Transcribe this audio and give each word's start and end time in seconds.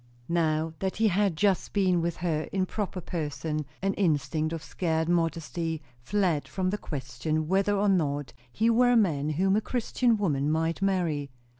Now 0.29 0.73
that 0.79 0.95
he 0.97 1.09
had 1.09 1.35
just 1.35 1.73
been 1.73 2.01
with 2.01 2.17
her 2.25 2.45
in 2.51 2.65
proper 2.65 3.01
person, 3.01 3.67
an 3.83 3.93
instinct 3.93 4.51
of 4.51 4.63
scared 4.63 5.07
modesty 5.07 5.79
fled 5.99 6.47
from 6.47 6.71
the 6.71 6.79
question 6.79 7.47
whether 7.47 7.75
or 7.75 7.87
no 7.87 8.23
he 8.51 8.67
were 8.71 8.89
a 8.93 8.97
man 8.97 9.29
whom 9.33 9.55
a 9.55 9.61
Christian 9.61 10.17
woman 10.17 10.49
might 10.49 10.81
marry. 10.81 11.29